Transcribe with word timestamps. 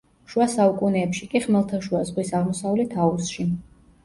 შუა 0.33 0.45
საუკუნეებში 0.53 1.27
კი 1.33 1.41
ხმელთაშუა 1.43 2.01
ზღვის 2.09 2.33
აღმოსავლეთ 2.41 2.97
აუზში. 3.05 3.49